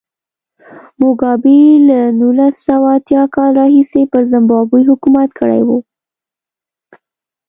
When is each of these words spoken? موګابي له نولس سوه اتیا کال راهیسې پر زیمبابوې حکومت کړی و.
موګابي 1.01 1.59
له 1.87 1.99
نولس 2.19 2.55
سوه 2.67 2.89
اتیا 2.97 3.23
کال 3.35 3.51
راهیسې 3.61 4.01
پر 4.11 4.21
زیمبابوې 4.31 4.81
حکومت 4.91 5.29
کړی 5.39 5.61
و. 5.67 5.69